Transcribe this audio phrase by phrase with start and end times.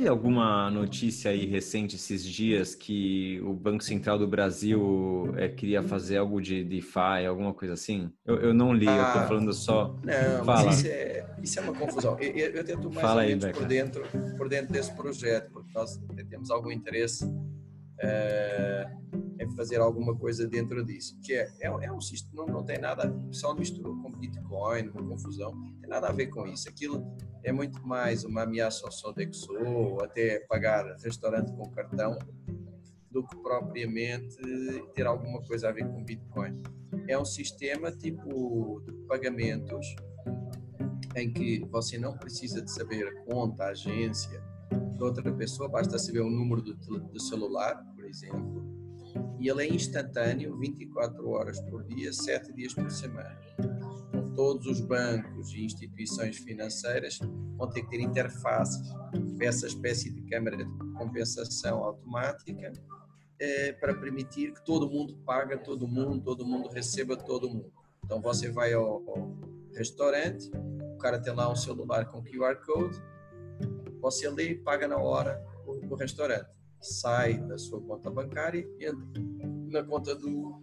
[0.00, 5.82] teve alguma notícia aí recente esses dias que o Banco Central do Brasil é, queria
[5.82, 8.10] fazer algo de DeFi, alguma coisa assim?
[8.24, 9.94] Eu, eu não li, ah, eu tô ah, falando só.
[10.02, 10.70] Não, Fala.
[10.70, 12.16] isso é, isso é uma confusão.
[12.18, 14.02] Eu, eu, eu tento mais Fala ou menos aí, por, dentro,
[14.38, 20.84] por dentro desse projeto, porque nós temos algum interesse uh, em fazer alguma coisa dentro
[20.84, 21.18] disso.
[21.22, 25.08] Que é, é, é um sistema, não, não tem nada, pessoal misturou com Bitcoin, uma
[25.08, 26.68] confusão, não tem nada a ver com isso.
[26.68, 32.18] Aquilo é muito mais uma ameaça ao Sodexo, ou até pagar restaurante com cartão,
[33.10, 34.36] do que propriamente
[34.94, 36.62] ter alguma coisa a ver com Bitcoin.
[37.08, 39.96] É um sistema tipo de pagamentos
[41.16, 44.40] em que você não precisa de saber a conta, a agência
[44.96, 48.79] de outra pessoa, basta saber o número do, do celular, por exemplo,
[49.40, 53.38] e ele é instantâneo 24 horas por dia, 7 dias por semana.
[54.36, 57.18] Todos os bancos e instituições financeiras
[57.56, 58.92] vão ter que ter interfaces
[59.40, 62.72] essa espécie de câmara de compensação automática
[63.40, 67.72] eh, para permitir que todo mundo paga todo mundo, todo mundo receba todo mundo.
[68.04, 69.34] Então você vai ao, ao
[69.74, 70.50] restaurante,
[70.94, 73.02] o cara tem lá um celular com QR Code,
[74.00, 76.59] você lê e paga na hora o, o restaurante.
[76.80, 79.06] Sai da sua conta bancária e entra
[79.68, 80.62] na conta do,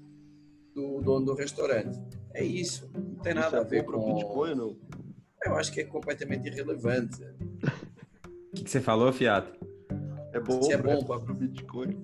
[0.73, 1.99] do dono do restaurante.
[2.33, 2.89] É isso.
[2.93, 4.15] Não tem isso nada é a ver com.
[4.15, 4.77] Bitcoin, não?
[5.45, 7.23] Eu acho que é completamente irrelevante.
[7.23, 9.53] O que, que, você falou, Fiato?
[10.33, 12.03] É bom, Se é bom para o Bitcoin.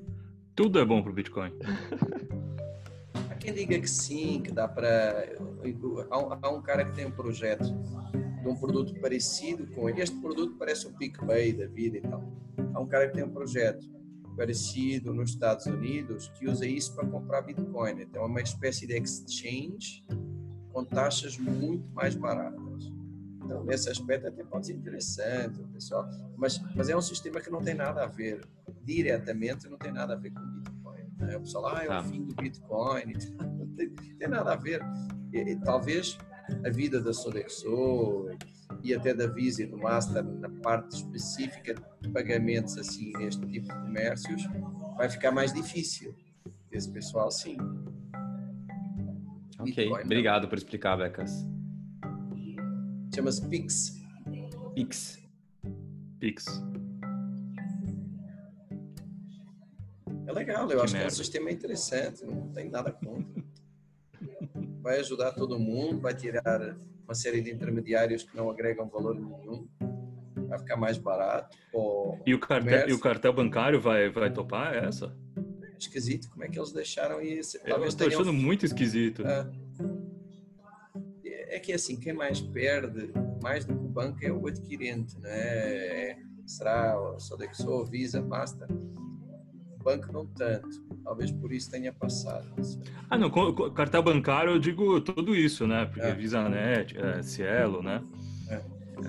[0.55, 1.51] Tudo é bom para o Bitcoin.
[3.29, 5.35] Há quem diga que sim, que dá para.
[6.09, 7.65] Há um cara que tem um projeto
[8.43, 10.01] de um produto parecido com ele.
[10.01, 12.23] Este produto parece um PicPay da vida e tal.
[12.73, 13.87] Há um cara que tem um projeto
[14.35, 18.01] parecido nos Estados Unidos que usa isso para comprar Bitcoin.
[18.01, 20.05] Então é uma espécie de exchange
[20.71, 22.91] com taxas muito mais baratas.
[23.43, 26.09] Então, nesse aspecto até pode ser interessante, pessoal.
[26.37, 28.41] Mas, mas é um sistema que não tem nada a ver,
[28.83, 31.03] diretamente não tem nada a ver com Bitcoin.
[31.19, 31.37] Né?
[31.37, 32.03] O pessoal, ah, é o tá.
[32.03, 33.13] fim do Bitcoin.
[33.57, 34.81] Não tem, tem nada a ver.
[35.31, 36.17] E, e, talvez
[36.63, 38.29] a vida da Sodexo
[38.83, 43.67] e até da Visa e do Master na parte específica de pagamentos assim neste tipo
[43.67, 44.43] de comércios
[44.97, 46.15] vai ficar mais difícil.
[46.71, 47.57] Esse pessoal sim.
[49.59, 50.49] Ok, Bitcoin, obrigado não.
[50.49, 51.45] por explicar, Becas.
[53.13, 54.01] Chama-se Pix.
[54.75, 55.21] Pix.
[56.19, 56.45] Pix.
[60.25, 60.97] É legal, eu que acho merda.
[60.97, 63.43] que é um sistema interessante, não tem nada contra
[64.83, 69.67] vai ajudar todo mundo, vai tirar uma série de intermediários que não agregam valor nenhum,
[70.47, 71.57] vai ficar mais barato.
[72.25, 75.15] E o, cartel, e o cartel bancário vai, vai topar essa?
[75.63, 77.57] É esquisito, como é que eles deixaram isso?
[77.65, 78.41] Eu estou achando tenham...
[78.41, 79.23] muito esquisito.
[79.25, 79.49] É.
[81.55, 86.17] é que assim, quem mais perde, mais do que o banco, é o adquirente, né?
[86.45, 88.67] Será o Sodexo, Visa, Master?
[89.83, 90.81] Banco não tanto.
[91.03, 92.47] Talvez por isso tenha passado.
[93.09, 93.29] Ah, não,
[93.71, 95.85] cartão bancário eu digo tudo isso, né?
[95.85, 96.13] Porque é.
[96.13, 98.01] VisaNet, é, Cielo, né?
[98.49, 98.61] É.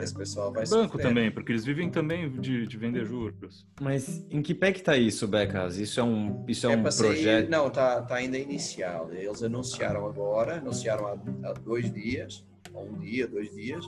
[0.02, 3.66] Esse pessoal vai Banco também, porque eles vivem também de, de vender juros.
[3.80, 5.76] Mas em que pé que tá isso, Becas?
[5.76, 7.48] Isso é um, isso é, é um projeto?
[7.48, 9.12] Não, tá, tá ainda inicial.
[9.12, 13.84] Eles anunciaram agora, anunciaram há, há dois dias, um dia, dois dias,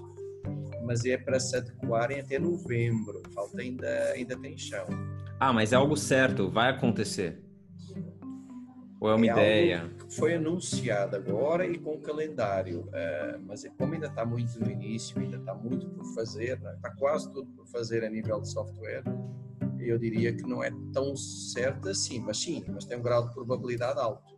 [0.84, 3.22] mas é para se adequarem até novembro.
[3.34, 4.86] Falta ainda, ainda tem chão.
[5.38, 7.42] Ah, mas é algo certo, vai acontecer.
[8.98, 9.90] Ou é uma é ideia?
[10.08, 15.18] foi anunciado agora e com calendário, uh, mas é como ainda está muito no início,
[15.20, 16.74] ainda está muito por fazer, né?
[16.74, 19.02] está quase tudo por fazer a nível de software,
[19.78, 23.34] eu diria que não é tão certo assim, mas sim, mas tem um grau de
[23.34, 24.36] probabilidade alto.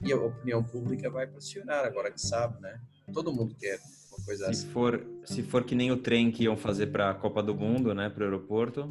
[0.00, 2.80] E a opinião pública vai pressionar, agora que sabe, né?
[3.12, 3.78] Todo mundo quer
[4.12, 4.68] uma coisa se assim.
[4.68, 7.94] For, se for que nem o trem que iam fazer para a Copa do Mundo,
[7.94, 8.88] né, para o aeroporto,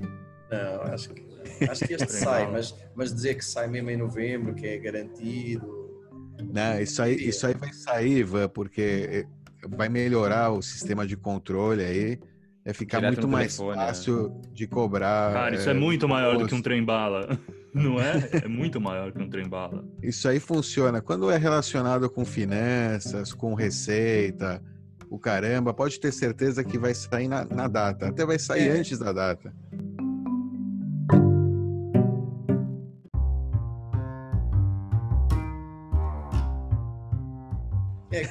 [0.51, 1.25] não, acho que,
[1.69, 5.87] acho que este sai, mas, mas dizer que sai mesmo em novembro, que é garantido.
[6.53, 9.25] Não, isso aí, isso aí vai sair, Ivan, porque
[9.69, 12.19] vai melhorar o sistema de controle aí.
[12.63, 13.85] É ficar Direto muito mais telefone, né?
[13.87, 14.41] fácil né?
[14.53, 15.31] de cobrar.
[15.33, 17.39] Cara, isso é, é muito maior do que um trem-bala.
[17.73, 18.29] Não é?
[18.43, 19.85] É muito maior que um trem-bala.
[20.01, 21.01] Isso aí funciona.
[21.01, 24.61] Quando é relacionado com finanças, com receita,
[25.09, 28.07] o caramba, pode ter certeza que vai sair na, na data.
[28.07, 28.71] Até vai sair é.
[28.71, 29.53] antes da data.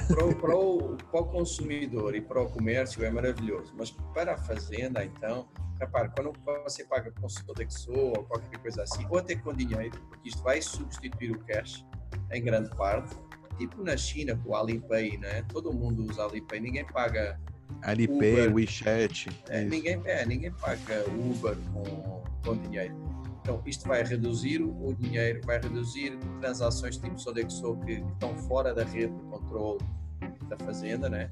[0.07, 5.03] Para o, para o consumidor e para o comércio é maravilhoso, mas para a fazenda,
[5.03, 5.47] então,
[5.79, 6.33] repare, quando
[6.63, 10.61] você paga com Sodexo ou qualquer coisa assim, ou até com dinheiro, porque isto vai
[10.61, 11.85] substituir o cash
[12.31, 13.15] em grande parte,
[13.57, 15.43] tipo na China com o Alipay, né?
[15.49, 17.39] todo mundo usa Alipay, ninguém paga
[17.81, 19.29] Alipay, Uber, WeChat.
[19.49, 22.17] É, ninguém, é, ninguém paga Uber com
[22.47, 22.95] com dinheiro.
[23.41, 28.83] Então, isto vai reduzir o dinheiro, vai reduzir transações tipo Sodexo que estão fora da
[28.83, 29.79] rede de controle
[30.47, 31.29] da fazenda, né?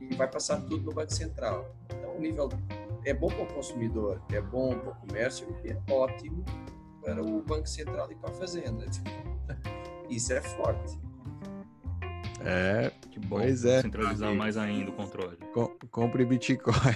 [0.00, 1.74] E vai passar tudo no Banco Central.
[1.88, 2.48] Então, o nível
[3.04, 6.44] é bom para o consumidor, é bom para o comércio e é ótimo
[7.02, 8.84] para o Banco Central e para a fazenda.
[10.08, 10.98] Isso é forte.
[12.44, 13.38] É, que bom.
[13.38, 13.82] Pois é.
[13.82, 15.36] Centralizar mais ainda o controle.
[15.52, 16.74] Com, compre Bitcoin.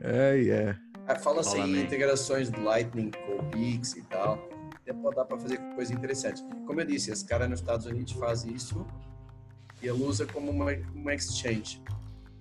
[0.00, 0.76] é, é.
[1.20, 4.38] Fala-se Fala em integrações de Lightning com o Pix e tal.
[4.74, 6.42] Até pode dar para fazer coisa interessante.
[6.66, 8.86] Como eu disse, esse cara nos Estados Unidos faz isso
[9.82, 11.82] e ele usa como uma, uma exchange.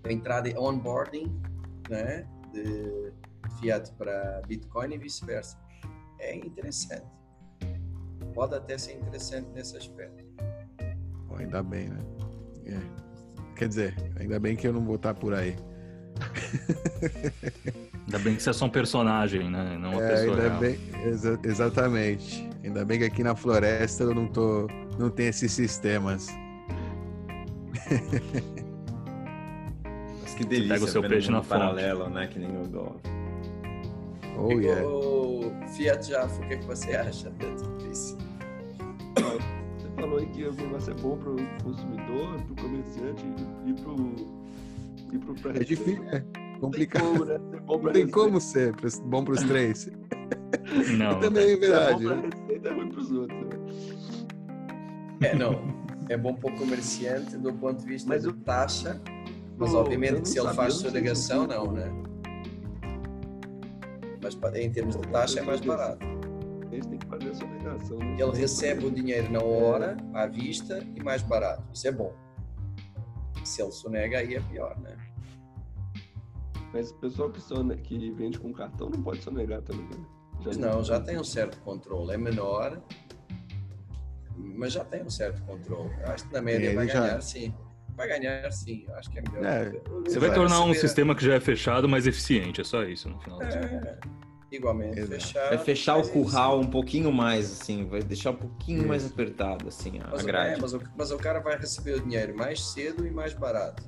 [0.04, 1.42] A entrada de onboarding
[1.90, 3.12] né, de
[3.60, 5.58] fiat para Bitcoin e vice-versa.
[6.20, 7.06] É interessante.
[8.34, 10.24] Pode até ser interessante nesse aspecto.
[11.38, 12.00] ainda bem, né?
[12.66, 12.80] É.
[13.56, 15.56] Quer dizer, ainda bem que eu não vou estar por aí.
[18.06, 19.78] Ainda bem que você é só um personagem, né?
[19.80, 20.60] Não uma é, pessoa ainda real.
[20.60, 22.50] Bem, exa exatamente.
[22.64, 24.68] Ainda bem que aqui na floresta eu não tô,
[25.00, 26.28] não tem esses sistemas.
[30.22, 30.76] Mas que delícia.
[30.76, 32.28] Pega o seu peixe na paralelo, né?
[32.28, 32.96] Que nem o do.
[34.38, 34.86] Oh, yeah.
[34.86, 37.32] O Fiat Jaffa, o que, é que você acha
[37.80, 38.18] disso?
[39.16, 43.24] Você falou aí que o negócio é bom para o consumidor, para o comerciante
[43.66, 44.46] e para o.
[45.56, 46.22] É difícil, é
[46.60, 47.04] complicado.
[47.04, 47.40] Tem como, né?
[47.68, 48.76] Não tem como ser
[49.06, 49.90] bom para os três.
[50.98, 51.20] Não.
[51.22, 52.06] também é verdade.
[52.06, 53.40] É bom pra receita, é ruim para os outros.
[53.40, 53.48] Né?
[55.22, 55.85] É, não.
[56.10, 59.02] É bom para o comerciante do ponto de vista mas de taxa,
[59.58, 61.92] mas obviamente que se ele faz sonegação, não, né?
[64.22, 66.06] Mas em termos de taxa é mais barato.
[66.06, 66.80] Né?
[68.20, 71.64] Ele recebe o dinheiro na hora, à vista e mais barato.
[71.74, 72.14] Isso é bom.
[73.44, 74.98] Se ele sonega, aí é pior, né?
[76.74, 77.42] Mas o pessoal que,
[77.84, 80.06] que vende com cartão não pode sonegar também, né?
[80.42, 82.12] Já não, já tem um certo controle.
[82.12, 82.82] É menor,
[84.38, 85.94] mas já tem um certo controle.
[86.04, 87.02] Acho que na média vai já...
[87.02, 87.54] ganhar sim.
[87.96, 89.46] Vai ganhar sim, acho que é melhor.
[89.46, 89.70] É,
[90.04, 93.08] você vai, vai tornar um sistema que já é fechado mais eficiente, é só isso
[93.08, 93.42] no final.
[93.42, 93.98] É,
[94.52, 95.22] igualmente, Exato.
[95.22, 95.50] fechar.
[95.50, 96.68] Vai fechar o curral isso.
[96.68, 98.88] um pouquinho mais, assim, vai deixar um pouquinho isso.
[98.88, 100.56] mais apertado, assim, a, mas, grade.
[100.56, 103.84] É, mas, o, mas o cara vai receber o dinheiro mais cedo e mais barato.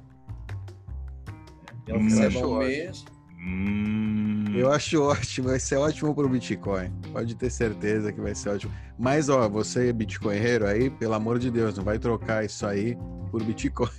[1.86, 3.04] Ele hum, recebe um mês.
[3.48, 4.46] Hum.
[4.54, 6.92] Eu acho ótimo, vai ser ótimo para o Bitcoin.
[7.14, 8.74] Pode ter certeza que vai ser ótimo.
[9.00, 12.98] Mas, ó, você é bitcoinheiro aí, pelo amor de Deus, não vai trocar isso aí
[13.32, 13.90] por Bitcoin.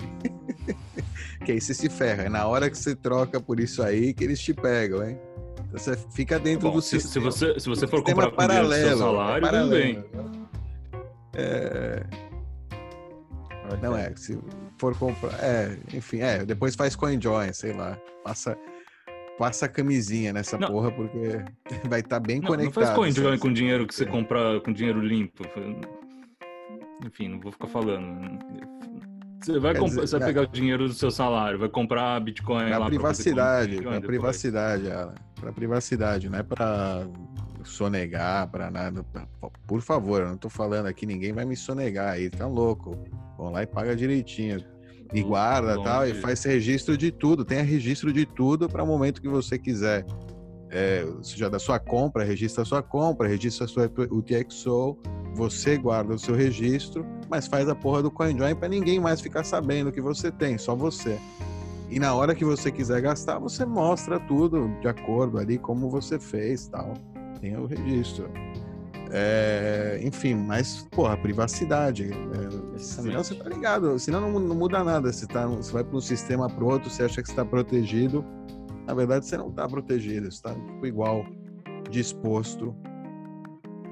[1.44, 2.24] que aí você se ferra.
[2.24, 5.18] É na hora que você troca por isso aí que eles te pegam, hein?
[5.68, 7.30] Então você fica dentro Bom, do se, sistema.
[7.30, 10.04] Se você, se você for comprar paralelo, seu salário, é paralelo, bem.
[11.34, 12.02] É...
[13.82, 14.38] Não é, se
[14.78, 15.32] for comprar.
[15.40, 17.98] É, enfim, é, depois faz CoinJoin, sei lá.
[18.24, 18.56] Passa,
[19.38, 20.68] passa a camisinha nessa não.
[20.68, 21.42] porra, porque
[21.88, 22.74] vai estar tá bem não, conectado.
[22.74, 25.44] Não faz CoinJoin com dinheiro que você compra com dinheiro limpo.
[27.06, 28.38] Enfim, não vou ficar falando.
[29.40, 32.66] Você vai, comprar, dizer, você vai pegar o dinheiro do seu salário, vai comprar Bitcoin
[32.66, 32.86] pra lá.
[32.86, 34.84] Privacidade, pra privacidade,
[35.40, 37.06] para privacidade, não é para
[37.62, 39.06] sonegar, para nada.
[39.64, 42.98] Por favor, eu não tô falando aqui, ninguém vai me sonegar aí, tá louco.
[43.36, 44.58] Vão lá e paga direitinho.
[45.12, 47.44] E guarda Bom, tal, e faz registro de tudo.
[47.44, 50.04] Tenha registro de tudo para o momento que você quiser.
[50.70, 54.98] É, seja da sua compra, registra a sua compra, registra a sua UTXO,
[55.34, 59.44] você guarda o seu registro, mas faz a porra do CoinJoin para ninguém mais ficar
[59.44, 61.18] sabendo que você tem, só você.
[61.90, 66.18] E na hora que você quiser gastar, você mostra tudo de acordo ali como você
[66.18, 66.92] fez, tal.
[67.40, 68.28] Tem o registro.
[69.10, 72.10] É, enfim, mas, porra, privacidade.
[72.10, 75.12] É, senão você tá ligado, senão não, não muda nada.
[75.12, 78.24] Você, tá, você vai para um sistema para outro, você acha que está protegido.
[78.86, 81.24] Na verdade, você não está protegido, você está tipo, igual,
[81.90, 82.74] disposto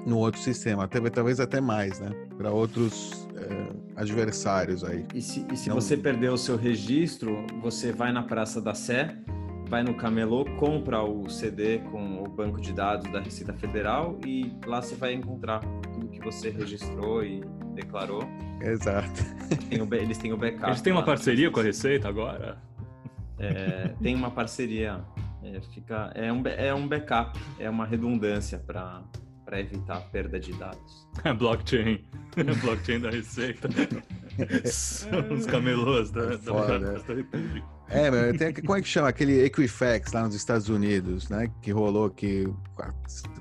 [0.05, 2.09] no outro sistema, até, talvez até mais, né?
[2.37, 5.05] Para outros é, adversários aí.
[5.13, 5.75] E se, e se não...
[5.75, 9.17] você perder o seu registro, você vai na Praça da Sé
[9.69, 11.99] vai no camelô, compra o CD com
[12.37, 15.59] banco de dados da Receita Federal e lá você vai encontrar
[15.91, 17.41] tudo que você registrou e
[17.73, 18.21] declarou.
[18.61, 19.23] Exato.
[19.69, 20.67] Tem o, eles têm o backup.
[20.67, 22.61] Eles têm uma parceria com a Receita agora?
[23.39, 25.03] É, tem uma parceria.
[25.43, 29.03] É, fica, é, um, é um backup, é uma redundância para
[29.43, 31.07] para evitar perda de dados.
[31.23, 32.05] É blockchain.
[32.61, 33.69] blockchain da Receita.
[34.69, 37.76] São os camelôs da, Foda, da, da República.
[37.89, 39.07] É, meu, tem, como é que chama?
[39.07, 41.49] Aquele Equifax lá nos Estados Unidos, né?
[41.61, 42.51] Que rolou que.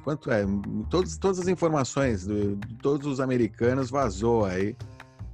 [0.05, 0.47] Quanto é?
[0.89, 4.77] Todos, todas as informações de, de todos os americanos vazou aí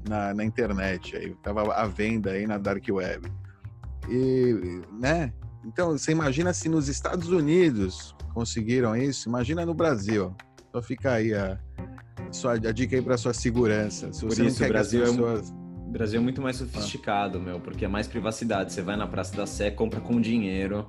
[0.08, 1.14] na, na internet.
[1.16, 3.30] Aí tava à venda aí na Dark Web.
[4.08, 5.32] E, né?
[5.64, 10.34] Então, você imagina se nos Estados Unidos conseguiram isso, imagina no Brasil.
[10.72, 11.58] Só fica aí a,
[12.30, 14.12] sua, a dica aí para sua segurança.
[14.12, 15.50] Se Por isso, o Brasil, pessoas...
[15.50, 15.61] é,
[15.92, 18.72] o Brasil é muito mais sofisticado, meu, porque é mais privacidade.
[18.72, 20.88] Você vai na Praça da Sé, compra com dinheiro,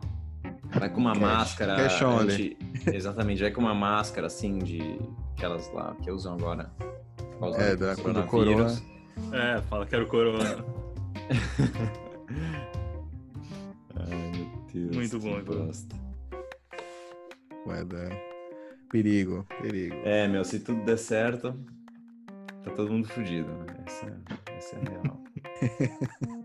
[0.79, 1.75] vai com uma cash, máscara.
[1.75, 2.57] Cash anti...
[2.87, 4.97] Exatamente, vai com uma máscara assim de
[5.35, 6.71] aquelas lá que usam agora.
[7.57, 8.81] É, da, do corona.
[9.33, 10.63] É, fala que era o corona.
[13.99, 14.95] Ai, meu Deus.
[14.95, 15.97] Muito bom, bosta.
[17.65, 18.09] Vai dar.
[18.89, 19.97] Perigo, perigo.
[20.05, 21.53] É, meu, se tudo der certo,
[22.63, 23.49] tá todo mundo fudido.
[23.85, 26.42] Essa, essa é a real.